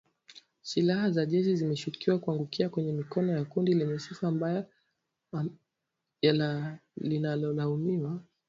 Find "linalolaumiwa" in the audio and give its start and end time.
6.97-8.21